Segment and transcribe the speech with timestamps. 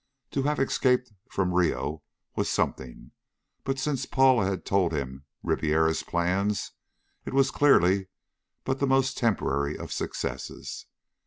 [0.31, 2.01] To have escaped from Rio
[2.35, 3.11] was something,
[3.63, 6.71] but since Paula had told him Ribiera's plans,
[7.23, 8.07] it was clearly
[8.63, 10.87] but the most temporary of successes.